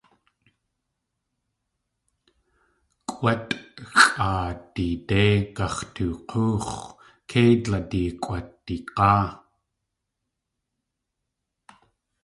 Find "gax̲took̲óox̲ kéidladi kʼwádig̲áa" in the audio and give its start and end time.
5.55-9.23